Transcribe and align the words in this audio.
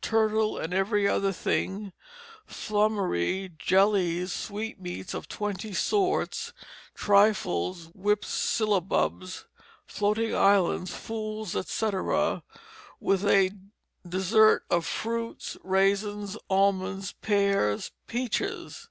Turtle 0.00 0.56
and 0.56 0.72
every 0.72 1.06
other 1.06 1.32
thing, 1.32 1.92
flummery, 2.46 3.50
jellies, 3.58 4.32
sweetmeats 4.32 5.12
of 5.12 5.28
twenty 5.28 5.74
sorts, 5.74 6.54
trifles, 6.94 7.90
whipped 7.94 8.24
sillabubs, 8.24 9.44
floating 9.86 10.34
islands, 10.34 10.94
fools, 10.94 11.54
etc., 11.54 12.42
with 13.00 13.26
a 13.26 13.50
dessert 14.08 14.64
of 14.70 14.86
fruits, 14.86 15.58
raisins, 15.62 16.38
almonds, 16.48 17.12
pears, 17.20 17.90
peaches." 18.06 18.88